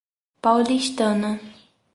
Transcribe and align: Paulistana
Paulistana 0.41 1.37